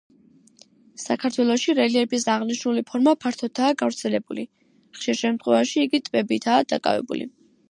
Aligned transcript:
საქართველოში 1.01 1.75
რელიეფის 1.79 2.25
აღნიშნული 2.37 2.83
ფორმა 2.89 3.15
ფართოდაა 3.27 3.77
გავრცელებული, 3.85 4.49
ხშირ 4.99 5.23
შემთხვევაში 5.25 5.87
იგი 5.89 6.05
ტბებითაა 6.09 6.71
დაკავებული. 6.77 7.35